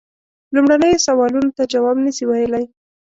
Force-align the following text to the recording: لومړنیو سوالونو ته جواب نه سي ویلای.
لومړنیو 0.53 1.03
سوالونو 1.07 1.49
ته 1.57 1.63
جواب 1.73 1.97
نه 2.05 2.11
سي 2.17 2.23
ویلای. 2.29 2.65